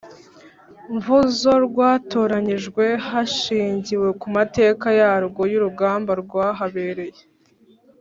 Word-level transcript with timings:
Mvuzo 0.95 1.51
rwatoranyijwe 1.67 2.85
hashingiwe 3.07 4.07
ku 4.19 4.27
mateka 4.35 4.87
yarwo 4.99 5.41
y 5.51 5.55
urugamba 5.59 6.11
rwahabereye 6.23 7.21